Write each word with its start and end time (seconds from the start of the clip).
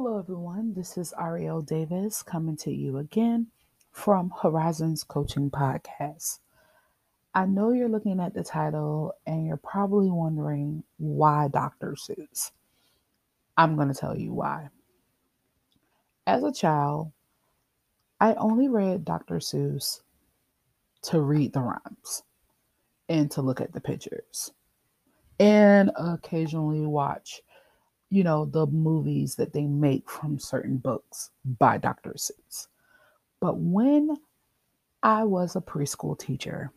Hello, 0.00 0.16
everyone. 0.16 0.72
This 0.74 0.96
is 0.96 1.12
Ariel 1.20 1.60
Davis 1.60 2.22
coming 2.22 2.56
to 2.58 2.70
you 2.70 2.98
again 2.98 3.48
from 3.90 4.30
Horizons 4.40 5.02
Coaching 5.02 5.50
Podcast. 5.50 6.38
I 7.34 7.46
know 7.46 7.72
you're 7.72 7.88
looking 7.88 8.20
at 8.20 8.32
the 8.32 8.44
title 8.44 9.14
and 9.26 9.44
you're 9.44 9.56
probably 9.56 10.08
wondering 10.08 10.84
why 10.98 11.48
Dr. 11.48 11.96
Seuss. 11.98 12.52
I'm 13.56 13.74
going 13.74 13.88
to 13.88 13.94
tell 13.94 14.16
you 14.16 14.32
why. 14.32 14.68
As 16.28 16.44
a 16.44 16.52
child, 16.52 17.10
I 18.20 18.34
only 18.34 18.68
read 18.68 19.04
Dr. 19.04 19.40
Seuss 19.40 20.02
to 21.02 21.20
read 21.20 21.52
the 21.52 21.62
rhymes 21.62 22.22
and 23.08 23.28
to 23.32 23.42
look 23.42 23.60
at 23.60 23.72
the 23.72 23.80
pictures 23.80 24.52
and 25.40 25.90
occasionally 25.96 26.86
watch 26.86 27.42
you 28.10 28.24
know, 28.24 28.44
the 28.44 28.66
movies 28.66 29.34
that 29.36 29.52
they 29.52 29.66
make 29.66 30.08
from 30.08 30.38
certain 30.38 30.78
books 30.78 31.30
by 31.58 31.78
Dr. 31.78 32.14
Seuss. 32.14 32.68
But 33.40 33.58
when 33.58 34.16
I 35.02 35.24
was 35.24 35.56
a 35.56 35.60
preschool 35.60 36.18
teacher 36.18 36.72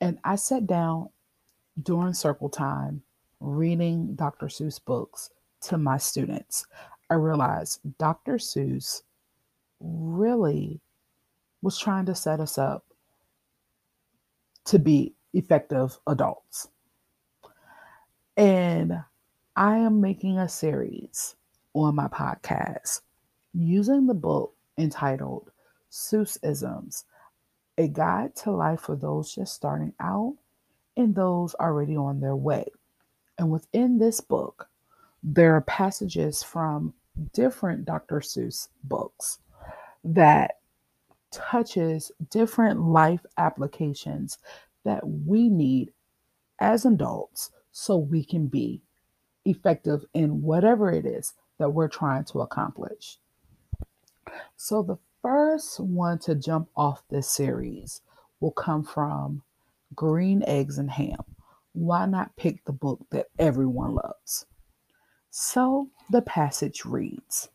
and 0.00 0.18
I 0.24 0.36
sat 0.36 0.66
down 0.66 1.08
during 1.82 2.14
circle 2.14 2.48
time 2.48 3.02
reading 3.40 4.14
Dr. 4.14 4.46
Seuss 4.46 4.82
books 4.82 5.30
to 5.62 5.78
my 5.78 5.98
students, 5.98 6.66
I 7.10 7.14
realized 7.14 7.80
Dr. 7.98 8.34
Seuss 8.34 9.02
really 9.80 10.80
was 11.62 11.78
trying 11.78 12.06
to 12.06 12.14
set 12.14 12.40
us 12.40 12.56
up 12.56 12.84
to 14.64 14.78
be 14.78 15.14
effective 15.34 15.98
adults. 16.06 16.68
And 18.36 19.02
I 19.58 19.78
am 19.78 20.02
making 20.02 20.36
a 20.36 20.50
series 20.50 21.34
on 21.72 21.94
my 21.94 22.08
podcast 22.08 23.00
using 23.54 24.06
the 24.06 24.12
book 24.12 24.52
entitled 24.76 25.50
Seussisms, 25.90 27.04
a 27.78 27.88
guide 27.88 28.36
to 28.36 28.50
life 28.50 28.80
for 28.82 28.96
those 28.96 29.34
just 29.34 29.54
starting 29.54 29.94
out 29.98 30.36
and 30.98 31.14
those 31.14 31.54
already 31.54 31.96
on 31.96 32.20
their 32.20 32.36
way. 32.36 32.66
And 33.38 33.50
within 33.50 33.96
this 33.96 34.20
book, 34.20 34.68
there 35.22 35.54
are 35.54 35.62
passages 35.62 36.42
from 36.42 36.92
different 37.32 37.86
Dr. 37.86 38.20
Seuss 38.20 38.68
books 38.84 39.38
that 40.04 40.58
touches 41.30 42.12
different 42.28 42.82
life 42.82 43.24
applications 43.38 44.36
that 44.84 45.00
we 45.08 45.48
need 45.48 45.94
as 46.60 46.84
adults 46.84 47.52
so 47.72 47.96
we 47.96 48.22
can 48.22 48.48
be 48.48 48.82
effective 49.46 50.04
in 50.12 50.42
whatever 50.42 50.90
it 50.90 51.06
is 51.06 51.34
that 51.58 51.70
we're 51.70 51.88
trying 51.88 52.24
to 52.24 52.40
accomplish. 52.40 53.18
So, 54.56 54.82
the 54.82 54.98
first 55.22 55.80
one 55.80 56.18
to 56.20 56.34
jump 56.34 56.68
off 56.76 57.02
this 57.08 57.30
series 57.30 58.00
will 58.40 58.50
come 58.50 58.84
from 58.84 59.42
Green 59.94 60.42
Eggs 60.46 60.78
and 60.78 60.90
Ham. 60.90 61.24
Why 61.72 62.06
not 62.06 62.36
pick 62.36 62.64
the 62.64 62.72
book 62.72 63.06
that 63.10 63.26
everyone 63.38 63.94
loves? 63.94 64.46
So, 65.30 65.90
the 66.10 66.22
passage 66.22 66.84
reads 66.84 67.48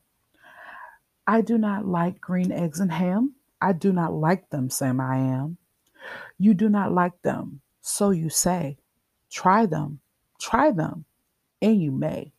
I 1.28 1.42
do 1.42 1.58
not 1.58 1.86
like 1.88 2.20
green 2.20 2.52
eggs 2.52 2.80
and 2.80 2.92
ham. 2.92 3.36
I 3.62 3.74
do 3.74 3.94
not 3.94 4.14
like 4.14 4.50
them, 4.50 4.70
Sam 4.70 5.00
I 5.00 5.18
am. 5.18 5.58
You 6.38 6.54
do 6.54 6.68
not 6.68 6.92
like 6.92 7.22
them, 7.22 7.62
so 7.82 8.10
you 8.10 8.30
say. 8.30 8.78
Try 9.30 9.66
them, 9.66 10.00
try 10.40 10.72
them 10.72 11.06
and 11.62 11.82
you 11.82 11.92
may. 11.92 12.32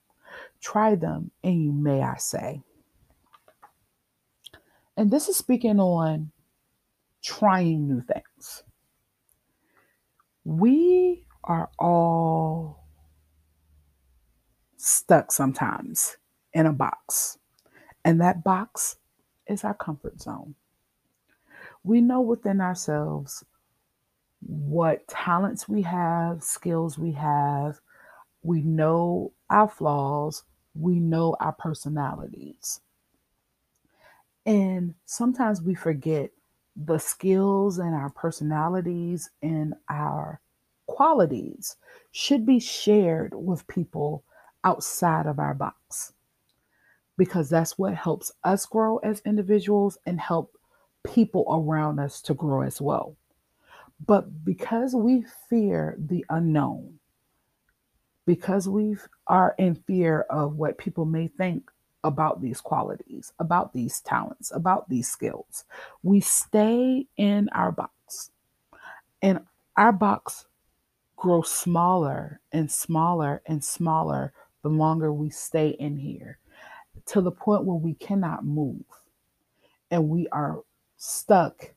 Try 0.60 0.94
them, 0.94 1.30
and 1.42 1.62
you 1.62 1.72
may, 1.72 2.02
I 2.02 2.16
say. 2.16 2.62
And 4.96 5.10
this 5.10 5.28
is 5.28 5.36
speaking 5.36 5.80
on 5.80 6.30
trying 7.22 7.88
new 7.88 8.00
things. 8.00 8.62
We 10.44 11.26
are 11.44 11.70
all 11.78 12.84
stuck 14.76 15.32
sometimes 15.32 16.16
in 16.52 16.66
a 16.66 16.72
box, 16.72 17.38
and 18.04 18.20
that 18.20 18.44
box 18.44 18.96
is 19.46 19.64
our 19.64 19.74
comfort 19.74 20.20
zone. 20.20 20.54
We 21.84 22.00
know 22.00 22.20
within 22.20 22.60
ourselves 22.60 23.44
what 24.40 25.06
talents 25.08 25.68
we 25.68 25.82
have, 25.82 26.42
skills 26.42 26.98
we 26.98 27.12
have, 27.12 27.80
we 28.42 28.62
know 28.62 29.32
our 29.50 29.68
flaws, 29.68 30.42
we 30.74 30.98
know 30.98 31.36
our 31.40 31.52
personalities. 31.52 32.80
And 34.44 34.94
sometimes 35.04 35.62
we 35.62 35.74
forget 35.74 36.30
the 36.74 36.98
skills 36.98 37.78
and 37.78 37.94
our 37.94 38.10
personalities 38.10 39.30
and 39.42 39.74
our 39.88 40.40
qualities 40.86 41.76
should 42.10 42.44
be 42.44 42.58
shared 42.58 43.32
with 43.34 43.66
people 43.68 44.24
outside 44.64 45.26
of 45.26 45.38
our 45.38 45.54
box 45.54 46.12
because 47.16 47.48
that's 47.48 47.78
what 47.78 47.94
helps 47.94 48.32
us 48.42 48.66
grow 48.66 48.96
as 48.98 49.22
individuals 49.24 49.98
and 50.06 50.18
help 50.20 50.56
people 51.04 51.44
around 51.48 51.98
us 51.98 52.20
to 52.22 52.34
grow 52.34 52.62
as 52.62 52.80
well. 52.80 53.16
But 54.04 54.44
because 54.44 54.94
we 54.94 55.24
fear 55.48 55.96
the 55.98 56.24
unknown, 56.28 56.98
because 58.26 58.68
we 58.68 58.96
are 59.26 59.54
in 59.58 59.74
fear 59.74 60.26
of 60.30 60.56
what 60.56 60.78
people 60.78 61.04
may 61.04 61.28
think 61.28 61.70
about 62.04 62.40
these 62.40 62.60
qualities, 62.60 63.32
about 63.38 63.72
these 63.72 64.00
talents, 64.00 64.52
about 64.54 64.88
these 64.88 65.08
skills. 65.08 65.64
We 66.02 66.20
stay 66.20 67.06
in 67.16 67.48
our 67.50 67.72
box, 67.72 68.30
and 69.20 69.40
our 69.76 69.92
box 69.92 70.46
grows 71.16 71.50
smaller 71.50 72.40
and 72.50 72.70
smaller 72.70 73.42
and 73.46 73.62
smaller 73.62 74.32
the 74.62 74.68
longer 74.68 75.12
we 75.12 75.30
stay 75.30 75.68
in 75.68 75.96
here 75.96 76.38
to 77.06 77.20
the 77.20 77.30
point 77.30 77.64
where 77.64 77.76
we 77.76 77.94
cannot 77.94 78.44
move 78.44 78.82
and 79.90 80.08
we 80.08 80.26
are 80.28 80.62
stuck 80.96 81.72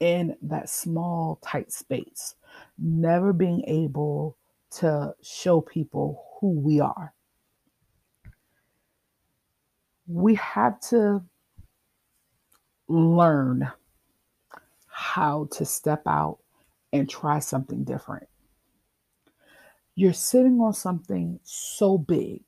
in 0.00 0.36
that 0.42 0.68
small, 0.68 1.38
tight 1.42 1.72
space, 1.72 2.34
never 2.78 3.32
being 3.32 3.62
able 3.66 4.36
to 4.70 5.14
show 5.22 5.60
people 5.60 6.24
who 6.40 6.50
we 6.50 6.80
are. 6.80 7.12
We 10.06 10.34
have 10.36 10.80
to 10.90 11.22
learn 12.88 13.70
how 14.88 15.48
to 15.52 15.64
step 15.64 16.02
out 16.06 16.38
and 16.92 17.08
try 17.08 17.38
something 17.38 17.84
different. 17.84 18.28
You're 19.94 20.12
sitting 20.12 20.60
on 20.60 20.72
something 20.72 21.40
so 21.42 21.98
big. 21.98 22.42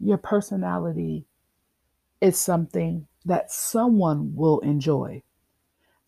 Your 0.00 0.18
personality 0.18 1.26
is 2.20 2.38
something 2.38 3.06
that 3.24 3.50
someone 3.50 4.34
will 4.34 4.60
enjoy. 4.60 5.22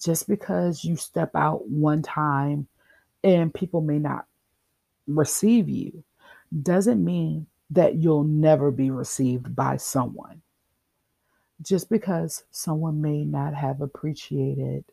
Just 0.03 0.29
because 0.29 0.85
you 0.85 0.97
step 0.97 1.35
out 1.35 1.69
one 1.69 2.03
time 2.03 2.69
and 3.25 3.53
people 3.53 3.81
may 3.81 3.99
not 3.99 4.28
receive 5.09 5.69
you 5.69 6.05
doesn't 6.63 7.05
mean 7.05 7.47
that 7.71 7.97
you'll 7.97 8.25
never 8.25 8.71
be 8.71 8.91
received 8.91 9.55
by 9.57 9.77
someone. 9.77 10.41
Just 11.61 11.91
because 11.91 12.45
someone 12.51 13.01
may 13.01 13.25
not 13.25 13.55
have 13.55 13.81
appreciated 13.81 14.85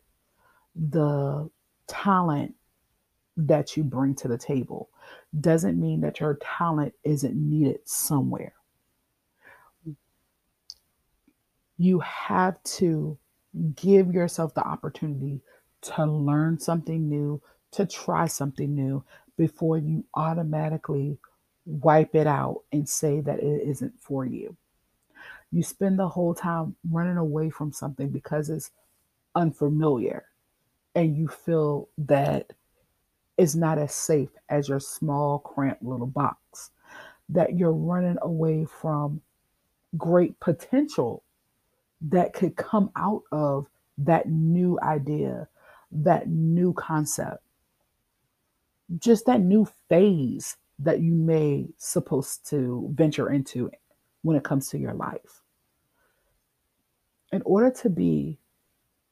the 0.74 1.48
talent 1.86 2.54
that 3.36 3.76
you 3.76 3.84
bring 3.84 4.14
to 4.16 4.28
the 4.28 4.38
table 4.38 4.88
doesn't 5.40 5.80
mean 5.80 6.00
that 6.00 6.20
your 6.20 6.38
talent 6.58 6.92
isn't 7.04 7.36
needed 7.36 7.78
somewhere. 7.84 8.54
You 11.78 12.00
have 12.00 12.62
to 12.64 13.16
give 13.74 14.12
yourself 14.12 14.54
the 14.54 14.66
opportunity 14.66 15.40
to 15.82 16.04
learn 16.04 16.58
something 16.58 17.08
new, 17.08 17.40
to 17.72 17.86
try 17.86 18.26
something 18.26 18.74
new, 18.74 19.04
before 19.36 19.78
you 19.78 20.04
automatically 20.14 21.18
wipe 21.64 22.14
it 22.14 22.26
out 22.26 22.62
and 22.72 22.88
say 22.88 23.20
that 23.20 23.40
it 23.40 23.68
isn't 23.68 23.94
for 24.00 24.24
you. 24.24 24.56
You 25.52 25.62
spend 25.62 25.98
the 25.98 26.08
whole 26.08 26.34
time 26.34 26.76
running 26.90 27.16
away 27.16 27.50
from 27.50 27.72
something 27.72 28.08
because 28.08 28.50
it's 28.50 28.70
unfamiliar 29.34 30.24
and 30.94 31.16
you 31.16 31.28
feel 31.28 31.88
that 31.98 32.52
it's 33.36 33.54
not 33.54 33.78
as 33.78 33.94
safe 33.94 34.30
as 34.48 34.68
your 34.68 34.80
small, 34.80 35.38
cramped 35.38 35.82
little 35.82 36.06
box, 36.06 36.70
that 37.28 37.56
you're 37.56 37.72
running 37.72 38.16
away 38.22 38.64
from 38.64 39.20
great 39.96 40.38
potential 40.40 41.22
that 42.00 42.32
could 42.32 42.56
come 42.56 42.90
out 42.96 43.22
of 43.32 43.66
that 43.98 44.28
new 44.28 44.78
idea, 44.82 45.48
that 45.90 46.28
new 46.28 46.72
concept 46.72 47.42
just 48.98 49.26
that 49.26 49.40
new 49.40 49.66
phase 49.88 50.56
that 50.78 51.00
you 51.00 51.14
may 51.14 51.68
supposed 51.78 52.48
to 52.50 52.90
venture 52.94 53.30
into 53.30 53.70
when 54.22 54.36
it 54.36 54.44
comes 54.44 54.68
to 54.68 54.78
your 54.78 54.94
life. 54.94 55.42
In 57.32 57.42
order 57.42 57.70
to 57.82 57.90
be 57.90 58.38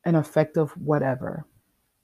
an 0.04 0.14
effective 0.14 0.70
whatever, 0.72 1.46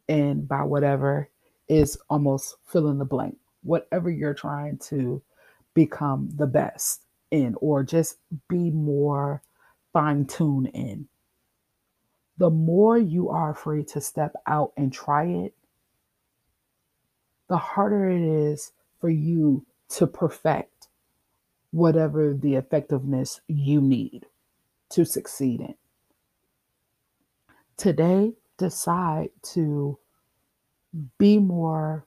and 0.09 0.49
by 0.49 0.63
whatever 0.63 1.29
is 1.69 1.97
almost 2.09 2.57
fill 2.67 2.89
in 2.89 2.99
the 2.99 3.05
blank, 3.05 3.37
whatever 3.63 4.11
you're 4.11 4.35
trying 4.35 4.79
to 4.79 5.23
become 5.75 6.31
the 6.35 6.47
best 6.47 7.03
in, 7.31 7.55
or 7.61 7.85
just 7.85 8.17
be 8.49 8.71
more 8.71 9.43
fine 9.93 10.27
tuned 10.27 10.69
in. 10.75 11.07
The 12.39 12.51
more 12.51 12.99
you 12.99 13.29
are 13.29 13.55
free 13.55 13.85
to 13.85 14.01
step 14.01 14.35
out 14.47 14.73
and 14.77 14.93
try 14.93 15.27
it, 15.27 15.55
the 17.51 17.59
harder 17.59 18.09
it 18.09 18.23
is 18.23 18.73
for 19.01 19.11
you 19.11 19.67
to 19.89 20.07
perfect 20.07 20.87
whatever 21.73 22.33
the 22.33 22.55
effectiveness 22.55 23.41
you 23.49 23.81
need 23.81 24.25
to 24.89 25.05
succeed 25.05 25.61
in. 25.61 25.75
Today, 27.77 28.33
decide 28.57 29.31
to 29.43 29.99
be 31.19 31.39
more 31.39 32.07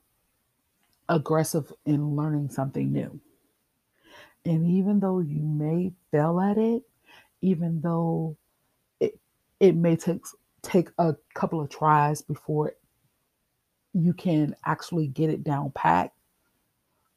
aggressive 1.09 1.73
in 1.85 2.15
learning 2.15 2.49
something 2.49 2.93
new. 2.93 3.19
And 4.45 4.65
even 4.65 5.01
though 5.01 5.19
you 5.19 5.41
may 5.41 5.91
fail 6.11 6.39
at 6.39 6.57
it, 6.57 6.83
even 7.41 7.81
though 7.81 8.37
it 9.01 9.19
it 9.59 9.75
may 9.75 9.97
take 9.97 10.21
take 10.61 10.89
a 10.97 11.15
couple 11.33 11.59
of 11.59 11.69
tries 11.69 12.21
before 12.21 12.75
you 13.93 14.13
can 14.13 14.55
actually 14.65 15.07
get 15.07 15.29
it 15.29 15.43
down 15.43 15.71
pat, 15.75 16.13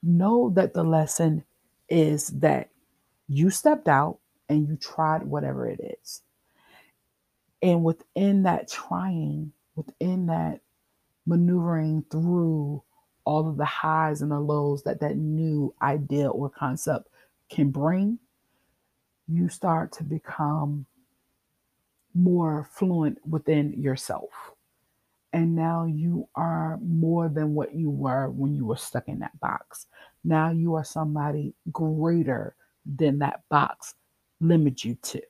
know 0.03 0.51
that 0.55 0.75
the 0.75 0.85
lesson 0.85 1.45
is 1.89 2.29
that 2.29 2.71
you 3.29 3.51
stepped 3.51 3.89
out 3.89 4.19
and 4.49 4.69
you 4.69 4.77
tried 4.77 5.23
whatever 5.23 5.67
it 5.67 5.99
is. 6.03 6.23
And 7.63 7.83
within 7.83 8.43
that 8.45 8.69
trying, 8.69 9.53
within 9.75 10.27
that 10.27 10.61
maneuvering 11.27 12.05
through 12.11 12.83
all 13.25 13.49
of 13.49 13.57
the 13.57 13.65
highs 13.65 14.23
and 14.23 14.31
the 14.31 14.39
lows 14.39 14.83
that 14.85 15.01
that 15.01 15.17
new 15.17 15.75
idea 15.83 16.29
or 16.29 16.49
concept 16.49 17.09
can 17.51 17.71
bring, 17.71 18.19
you 19.27 19.49
start 19.49 19.91
to 19.93 20.05
become 20.05 20.87
more 22.15 22.69
fluent 22.71 23.19
within 23.27 23.73
yourself. 23.81 24.31
And 25.33 25.55
now 25.55 25.85
you 25.85 26.29
are 26.35 26.79
more 26.83 27.29
than 27.29 27.55
what 27.55 27.75
you 27.75 27.91
were 27.91 28.31
when 28.31 28.55
you 28.55 28.65
were 28.65 28.77
stuck 28.77 29.09
in 29.09 29.19
that 29.19 29.39
box. 29.41 29.87
Now 30.25 30.51
you 30.51 30.75
are 30.75 30.85
somebody 30.85 31.55
greater 31.73 32.55
than 32.87 33.19
that 33.19 33.43
box 33.49 33.95
limits 34.41 34.85
you 34.85 34.97
to. 35.03 35.23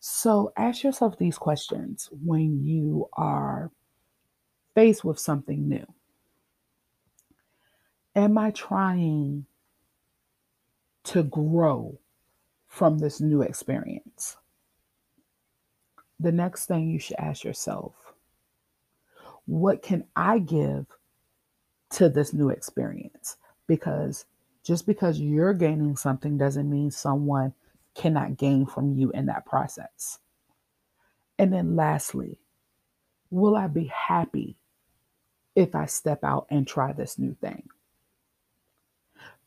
So 0.00 0.52
ask 0.56 0.84
yourself 0.84 1.18
these 1.18 1.38
questions 1.38 2.08
when 2.24 2.62
you 2.64 3.08
are 3.14 3.70
faced 4.74 5.04
with 5.04 5.18
something 5.18 5.68
new. 5.68 5.86
Am 8.14 8.38
I 8.38 8.52
trying 8.52 9.46
to 11.04 11.22
grow 11.24 11.98
from 12.68 12.98
this 12.98 13.20
new 13.20 13.42
experience? 13.42 14.36
The 16.20 16.32
next 16.32 16.66
thing 16.66 16.88
you 16.88 16.98
should 16.98 17.18
ask 17.18 17.44
yourself 17.44 17.94
what 19.48 19.82
can 19.82 20.04
I 20.14 20.40
give 20.40 20.84
to 21.90 22.10
this 22.10 22.34
new 22.34 22.50
experience? 22.50 23.38
Because 23.66 24.26
just 24.62 24.86
because 24.86 25.18
you're 25.18 25.54
gaining 25.54 25.96
something 25.96 26.36
doesn't 26.36 26.68
mean 26.68 26.90
someone 26.90 27.54
cannot 27.94 28.36
gain 28.36 28.66
from 28.66 28.92
you 28.92 29.10
in 29.12 29.24
that 29.26 29.46
process. 29.46 30.18
And 31.38 31.50
then 31.50 31.76
lastly, 31.76 32.38
will 33.30 33.56
I 33.56 33.68
be 33.68 33.86
happy 33.86 34.56
if 35.56 35.74
I 35.74 35.86
step 35.86 36.22
out 36.24 36.46
and 36.50 36.66
try 36.66 36.92
this 36.92 37.18
new 37.18 37.34
thing? 37.40 37.68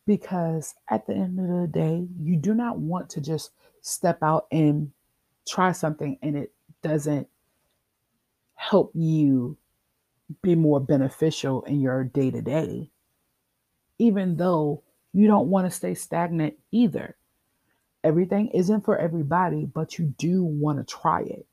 Because 0.04 0.74
at 0.90 1.06
the 1.06 1.14
end 1.14 1.38
of 1.38 1.60
the 1.60 1.68
day, 1.68 2.08
you 2.20 2.36
do 2.36 2.54
not 2.54 2.78
want 2.78 3.08
to 3.10 3.20
just 3.20 3.52
step 3.82 4.20
out 4.20 4.48
and 4.50 4.90
try 5.46 5.70
something 5.70 6.18
and 6.22 6.36
it 6.36 6.52
doesn't 6.82 7.28
help 8.56 8.90
you 8.94 9.56
be 10.42 10.54
more 10.54 10.80
beneficial 10.80 11.62
in 11.62 11.80
your 11.80 12.04
day 12.04 12.30
to 12.30 12.42
day, 12.42 12.90
even 13.98 14.36
though 14.36 14.82
you 15.12 15.26
don't 15.26 15.48
want 15.48 15.66
to 15.66 15.70
stay 15.70 15.94
stagnant 15.94 16.54
either. 16.70 17.16
Everything 18.04 18.48
isn't 18.48 18.84
for 18.84 18.98
everybody, 18.98 19.64
but 19.64 19.98
you 19.98 20.14
do 20.18 20.42
want 20.42 20.78
to 20.78 20.84
try 20.84 21.20
it. 21.22 21.46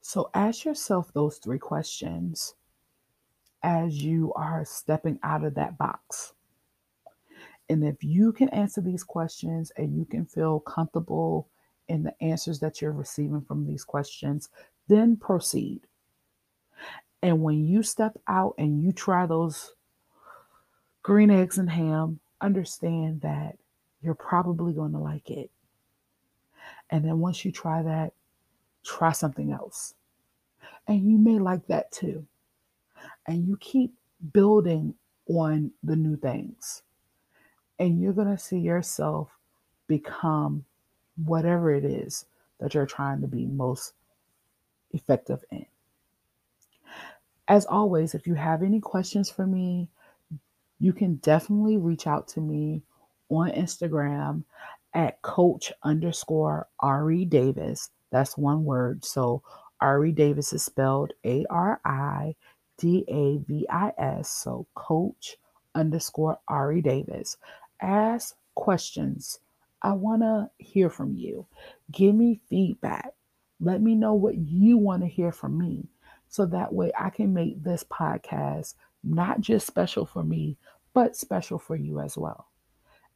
So 0.00 0.30
ask 0.34 0.64
yourself 0.64 1.12
those 1.12 1.38
three 1.38 1.58
questions 1.58 2.54
as 3.62 4.02
you 4.02 4.32
are 4.34 4.64
stepping 4.64 5.18
out 5.22 5.44
of 5.44 5.54
that 5.54 5.78
box. 5.78 6.32
And 7.68 7.84
if 7.84 8.02
you 8.02 8.32
can 8.32 8.48
answer 8.48 8.80
these 8.80 9.04
questions 9.04 9.70
and 9.76 9.96
you 9.96 10.04
can 10.04 10.26
feel 10.26 10.58
comfortable 10.60 11.48
in 11.88 12.02
the 12.02 12.14
answers 12.20 12.58
that 12.60 12.80
you're 12.80 12.92
receiving 12.92 13.42
from 13.42 13.66
these 13.66 13.84
questions, 13.84 14.48
then 14.88 15.16
proceed. 15.16 15.86
And 17.22 17.42
when 17.42 17.66
you 17.66 17.82
step 17.82 18.18
out 18.26 18.54
and 18.58 18.82
you 18.82 18.92
try 18.92 19.26
those 19.26 19.74
green 21.02 21.30
eggs 21.30 21.58
and 21.58 21.70
ham, 21.70 22.20
understand 22.40 23.20
that 23.20 23.56
you're 24.02 24.14
probably 24.14 24.72
going 24.72 24.92
to 24.92 24.98
like 24.98 25.30
it. 25.30 25.50
And 26.90 27.04
then 27.04 27.20
once 27.20 27.44
you 27.44 27.52
try 27.52 27.82
that, 27.82 28.12
try 28.84 29.12
something 29.12 29.52
else. 29.52 29.94
And 30.88 31.10
you 31.10 31.18
may 31.18 31.38
like 31.38 31.66
that 31.66 31.92
too. 31.92 32.26
And 33.26 33.46
you 33.46 33.56
keep 33.58 33.94
building 34.32 34.94
on 35.28 35.70
the 35.82 35.96
new 35.96 36.16
things. 36.16 36.82
And 37.78 38.00
you're 38.00 38.12
going 38.12 38.34
to 38.34 38.42
see 38.42 38.58
yourself 38.58 39.28
become 39.86 40.64
whatever 41.24 41.72
it 41.72 41.84
is 41.84 42.24
that 42.58 42.74
you're 42.74 42.86
trying 42.86 43.20
to 43.20 43.26
be 43.26 43.46
most 43.46 43.92
effective 44.92 45.44
in. 45.50 45.66
As 47.50 47.66
always, 47.66 48.14
if 48.14 48.28
you 48.28 48.34
have 48.34 48.62
any 48.62 48.78
questions 48.78 49.28
for 49.28 49.44
me, 49.44 49.88
you 50.78 50.92
can 50.92 51.16
definitely 51.16 51.78
reach 51.78 52.06
out 52.06 52.28
to 52.28 52.40
me 52.40 52.84
on 53.28 53.50
Instagram 53.50 54.44
at 54.94 55.20
coach 55.22 55.72
underscore 55.82 56.68
Ari 56.78 57.24
Davis. 57.24 57.90
That's 58.12 58.38
one 58.38 58.64
word. 58.64 59.04
So 59.04 59.42
Ari 59.80 60.12
Davis 60.12 60.52
is 60.52 60.62
spelled 60.62 61.12
A 61.26 61.44
R 61.50 61.80
I 61.84 62.36
D 62.78 63.04
A 63.08 63.38
V 63.38 63.66
I 63.68 63.94
S. 63.98 64.30
So 64.30 64.68
coach 64.76 65.36
underscore 65.74 66.38
Ari 66.46 66.82
Davis. 66.82 67.36
Ask 67.80 68.36
questions. 68.54 69.40
I 69.82 69.94
want 69.94 70.22
to 70.22 70.50
hear 70.58 70.88
from 70.88 71.16
you. 71.16 71.46
Give 71.90 72.14
me 72.14 72.40
feedback. 72.48 73.12
Let 73.58 73.82
me 73.82 73.96
know 73.96 74.14
what 74.14 74.36
you 74.38 74.76
want 74.76 75.02
to 75.02 75.08
hear 75.08 75.32
from 75.32 75.58
me 75.58 75.88
so 76.30 76.46
that 76.46 76.72
way 76.72 76.92
I 76.98 77.10
can 77.10 77.34
make 77.34 77.62
this 77.62 77.84
podcast 77.84 78.74
not 79.04 79.42
just 79.42 79.66
special 79.66 80.06
for 80.06 80.24
me, 80.24 80.56
but 80.94 81.16
special 81.16 81.58
for 81.58 81.76
you 81.76 82.00
as 82.00 82.16
well. 82.16 82.48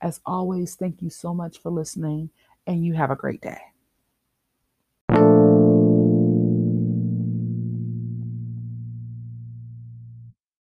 As 0.03 0.21
always, 0.27 0.75
thank 0.75 1.01
you 1.03 1.11
so 1.11 1.35
much 1.35 1.59
for 1.59 1.71
listening, 1.71 2.31
and 2.67 2.85
you 2.85 2.95
have 2.95 3.11
a 3.11 3.17
great 3.17 3.41
day. 3.41 3.61